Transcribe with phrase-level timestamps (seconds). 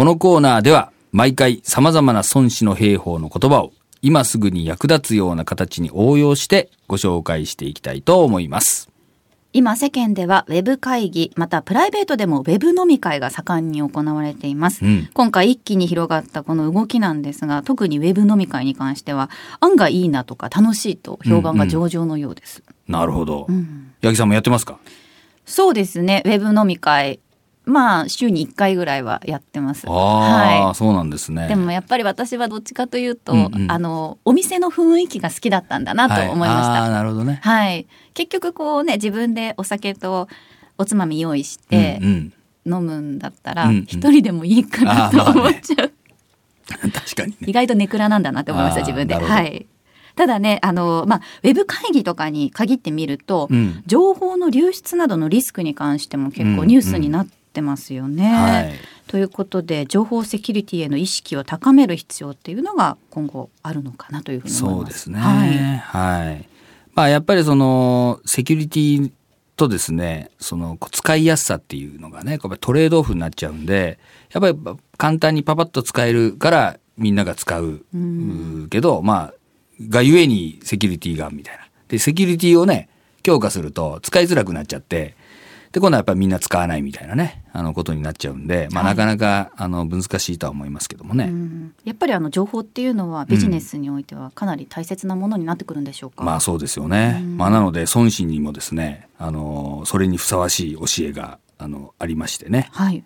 [0.00, 8.88] このコーナーでは毎回様々な孫子の兵法の言葉を今すぐに役立つような形に応用してご紹介していきたいと思います。
[9.52, 15.10] 今世間ではウェブ会議またプライベートでもウェブ飲み会が盛んに行われています、うん。
[15.12, 19.28] 今回一気に広がったこの動きなんですが特にウェブ飲み会に関しては
[19.60, 23.44] 案がいいなとか楽しいと評判が上々のようです、なるほど。
[23.50, 23.92] うん。
[24.02, 24.78] 八木さんもやってますか？
[25.44, 26.22] そうですね。
[26.24, 27.20] ウェブ飲み会
[27.70, 29.86] まあ週に1回ぐらいはやってます。
[29.88, 31.46] ああ、はそうなんですね。
[31.46, 33.70] いでもやっぱり私はどっちかというと、うんうん。
[33.70, 37.40] あのお店の雰囲気が好きだったんだなと思いました、はい、ああ、なるほどね。
[37.42, 40.28] はい、結局こうね自分でお酒と
[40.76, 42.00] おつまみ用意して
[42.66, 43.82] 飲むんだったらうんうん。
[43.84, 45.92] 一人でもいいかなと思っちゃう、
[46.92, 47.36] 確かにね。
[47.46, 49.14] 意外とネクラなんだなって思いました自分で。
[49.14, 49.66] はい。
[50.16, 53.82] ただねあのまあウェブ会議とかに限ってみると、うん。
[53.86, 58.28] 情報の流出などのリスクに関しても結構ニュースになってますよね。
[58.28, 58.72] はい。
[59.06, 65.00] ということで情報セキュリティへの意識を高める必要っていうのが今後あるのかなというふうに思います。
[65.00, 65.18] そうですね。
[65.18, 66.48] はいはい。
[66.94, 69.10] まあやっぱりそのセキュリティ
[69.56, 73.98] とですね、その使いやすさっていうのがね、やっぱりトレードオフになっちゃうんで、
[74.32, 74.58] やっぱり
[74.96, 79.34] 簡単にパパッと使えるからみんなが使う、うんけど、まあ、
[79.88, 81.66] がゆえにセキュリティがみたいな。
[81.88, 82.88] で、セキュリティをね、
[83.22, 85.14] 強化すると使いづらくなっちゃって、
[85.72, 91.26] で、今度はやっぱりみんな使わないみたいなね、あのことになっちゃうんで、まあ、はいなかなか、あの、難しいとは思いますけどもね。
[91.26, 96.22] うんやっぱりあの情報っていうのはビジネスにおいてはかなり大切なものになってくるんでしょうか？
[96.22, 97.20] まあそうですよね。
[97.20, 102.68] うんまあなので孫子にもですね、あのそれにふさわしい教えがあのありましてね。
[102.72, 103.02] はい。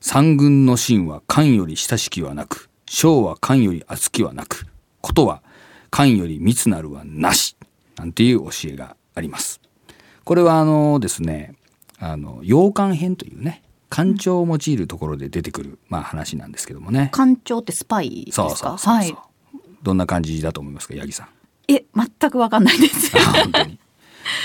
[0.00, 4.66] 三軍の臣は漢より親しきはなく、将は漢より厚きはなく、
[5.00, 5.42] ことは
[5.90, 7.56] 漢より密なるはなし、
[7.96, 9.60] なんていう教えがあります。
[10.24, 11.54] これはあのですね、
[12.04, 17.10] あの洋漢編というね、官庁を用いるところで出てくる、まあ話なんですけどもね。
[17.12, 18.48] 官庁ってスパイですか？
[18.48, 19.14] そうそうそうはい。
[19.82, 21.28] どんな感じだと思いますか、八木さん？
[21.68, 23.12] え全くわかんないです。
[23.18, 23.78] 本当に。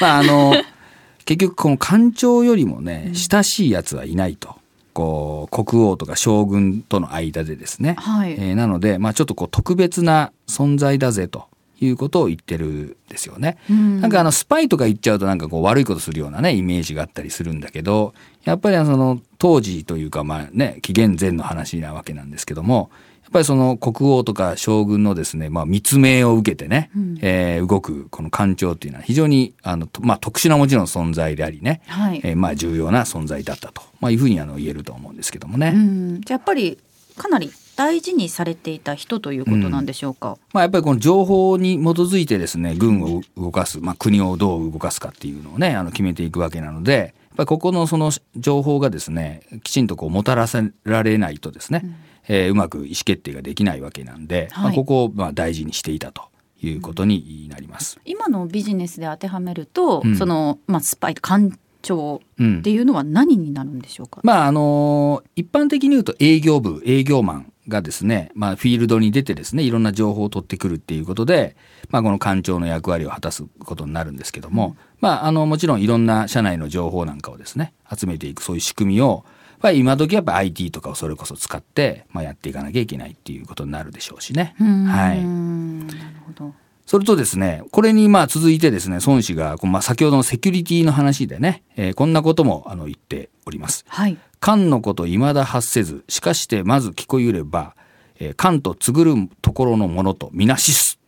[0.00, 0.54] まああの
[1.24, 4.56] 結局この官庁よりもね親しいやつはいないと。
[4.92, 7.96] こう国王とか将軍との間でですね。
[7.98, 11.46] はいえーなので、まあ、ちょっとこう特別な存在だぜと
[11.84, 13.58] いうことを言ってるんですよね。
[13.70, 18.14] うんなんかあのスパイとか言っちゃうとなんかこう悪いことするようなねイメージがあったりするんだけど
[18.44, 22.90] やっぱりその当時というかまあね紀元前の話なわけなんですけども
[23.22, 32.20] やっぱりその国王とか将軍のですねまあ密命を受けてね、うんえー動くこの官庁っていうのは非常にあのとまあ特殊なもちろん存在でありね、はい。
[32.22, 35.72] えーまあ重要な存在だったと、まあ、いうふうにあの言えると思うんですけどもね。
[35.74, 36.20] うん。
[36.20, 36.78] じゃあやっぱり
[37.16, 40.38] かなり大事にされていた人ということなんでしょうか？
[40.52, 51.84] まあ、やっぱりこの情報に基づいてですね軍を動かす、まあ、国をどう動かすかっていうのをねあの決めていくわけなのでやっぱりここのその情報がですねきちんとこうもたらせられないとですね、
[52.28, 56.22] えーうまく意思決定ができないわけなんで、まあ、はいここをまあ大事にしていたと
[56.62, 57.98] いうことになります。
[58.04, 64.20] 今のビジネスで当てはめると、うんそのまあスパイ官庁うんっていうのは何になるんでしょうか？
[64.22, 71.56] まああの一般的に言うと営業部営業マンがですね、まあ、フィールドに出てですねいろんな情報を取ってくるっていうことで、
[71.90, 84.54] まあ、この官庁の役割を果たすことになるんですけども、まあ、あのもちろんいろんな社内の情報なんかをですね集めていくそういう仕組みをやっぱり今時やっぱ IT とかをそれこそ使って、まあ、やっていかなきゃいけないっていうことになるでしょうしね。
[84.60, 86.63] うんはいなるほど。
[86.86, 93.84] それとですね、これにまあ続いてですね、孫子が、まあ先ほどのセキュリティの話でね、えーこんなこともあの言っております。
[93.88, 94.18] はい。
[94.38, 97.74] 漢のこと未だ発せず、しかしてまず聞こゆれば、
[98.20, 100.98] えー漢と告るところのものとみなしす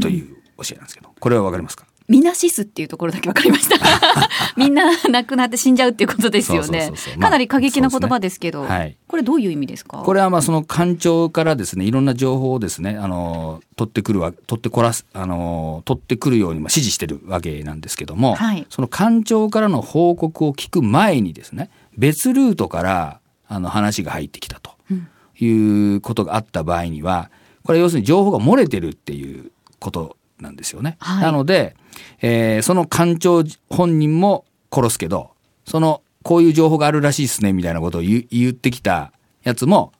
[0.00, 1.86] という教えなんですけど、これはわかりますか？
[2.06, 3.76] ミナシスっていうところだけわかりました。
[4.58, 6.92] みんな亡くなって死んじゃうっていうことですよね。
[7.18, 8.78] かなり過激な言葉ですけど、そうですね。
[8.78, 8.96] はい。
[9.08, 9.98] これどういう意味ですか？
[10.04, 18.66] これはまあその官庁からですね、いろんな情報をですね、あの、取ってくるわ、取ってこらす、あの、取ってくるようにまあ指示してるわけなんですけども、はい。
[18.68, 25.08] その官庁からの報告を聞く前にですね、別ルートからあの話が入ってきたとうん。
[25.40, 27.30] いうことがあった場合には、
[27.64, 29.50] これ要するに情報が漏れてるっていう
[29.80, 30.96] ことなんですよね。
[31.00, 31.76] はいなので、
[32.20, 35.30] えーその官庁本人も殺すけど、
[35.66, 39.92] そのこういう情報があるらしいですねみたいなことを言ってきたやつも、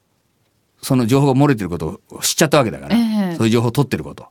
[0.83, 4.27] その情報が漏れてることを知っちゃったわけだから、ええそういう情報を取ってること、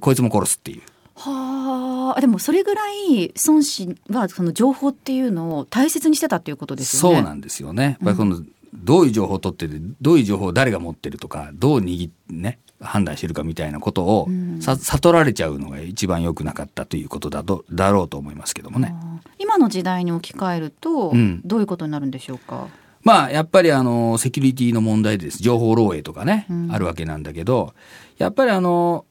[0.00, 0.82] こいつも殺すっていう。
[1.14, 7.16] はあ、でもそれぐらい孫子はその情報っていうのを大切にしてたっていうことですよね。
[7.16, 7.82] そうなんですよね。
[7.84, 8.42] やっぱりこの、
[8.74, 18.94] どういう情報を取ってて、どういう情報を誰が持ってるとか、どう握ってね、判断してるかみたいなことを、うんさ悟られちゃうのが一番良くなかったということだとだろうと思いますけどもね。
[19.38, 22.68] 今の時代に置き換えると、うんどういうことになるんでしょうか？
[23.02, 27.74] まあやっぱりあのセキュリティの問題です情報漏洩とかね、うんあるわけなんだけど
[28.18, 29.04] やっぱりあの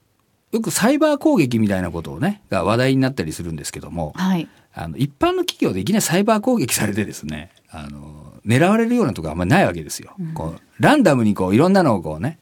[0.52, 4.48] よくサイバー攻撃みたいなことをねが話題になったりするんですけどもはい。
[4.74, 10.14] あの一般の企業でいきなりサイバー攻撃されてですねあの狙われるようなところあんまりないわけですよ。
[10.34, 12.40] こうランダムにこういろんなのをこうね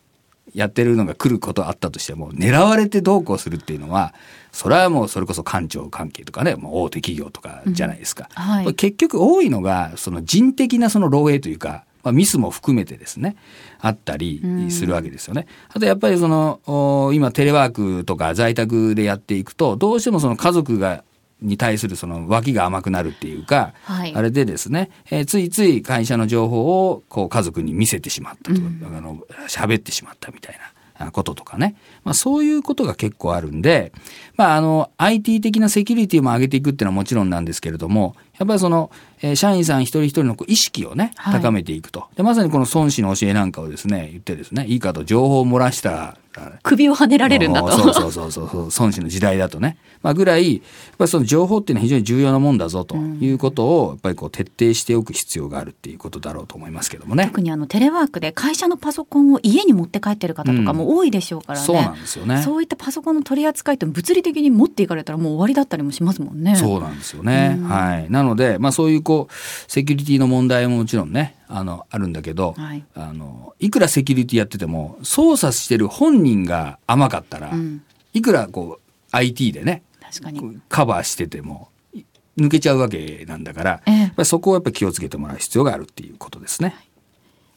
[0.54, 4.14] やってるのが来ることあったとしても狙われてどうこうするっていうのは
[4.52, 8.30] それはもうそれこそ官庁関係とかねもう大手企業とかじゃないですか。
[8.34, 13.36] はいこれ結局多いのがその人的なその漏洩というか、まあ、ミスも含めてですね
[13.80, 15.48] あったりするわけですよね。
[15.70, 21.04] あとやっぱりそのお今テレワークとか在宅でやっていくとどうしてもその家族が
[21.44, 24.14] に対するその脇が甘くなるっていうか、はい。
[24.16, 28.62] あれでですね、えーついつい会社の情報をこう家族に見せてしまったと。
[28.62, 28.68] か、
[28.98, 30.74] あの喋ってしまったみたいな
[31.08, 33.92] あこととかね、まあ、そういうことが結構あるんで、
[34.36, 38.92] まあ、あの IT 的なセキュリティも上げていくっていうのはもちろんなんですけれどもやっぱりその、
[39.22, 46.18] えー社員さん一人一人のこう意識をねはい高めていくと、でまさにこの孫子の教えなんかをですね言ってですねいいかと情報を漏らしたら
[46.64, 47.72] 首をはねられるんだと。
[47.72, 50.64] そうそうそうそうそう孫子の時代だとね、まあ、ぐらいやっ
[50.98, 57.28] ぱりその情報っていうのは非常に重要なもんだぞということをやっぱりこう徹底しておく必要があるっていうことだろうと思いますけどもね。
[57.28, 61.66] 特にあのテレワークで会社のパソコンを家に持って帰ってる方とかも多いでしょうからね。
[61.66, 62.42] そうなんですよね。
[62.42, 66.56] そういったパソコンの取り扱いって物理的に持っていかれたらもう終わりだったりもしますもんね。
[66.56, 67.60] そうなんですよね。
[67.64, 68.10] はい。
[68.10, 77.84] なので、まあそういうこう、セキュリティの問題ももちろんね、あの、あるんだけど、はいあの、いくらセキュリティやってても、操作してる本人が甘かったら、うん
[78.14, 80.40] いくらこう、IT でね、確かに。
[80.40, 82.04] こうカバーしてても、い
[82.38, 86.76] 抜けちゃうわけなんだから、ええそこをやっぱり気をつけてもらう必要があるっていうことですね。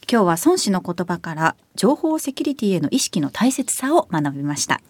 [0.09, 4.81] 今日は孫子の言葉から情報セキュリティへの意識の大切さを学びました。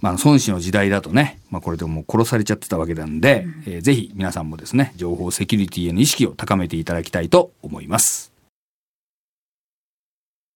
[0.00, 8.27] まあ、孫子の時代だとね、まあ、これでもう殺されちゃってたわけなんで、えーぜひ皆さんもですね、情報セキュリティへの意識を高めていただきたいと思います。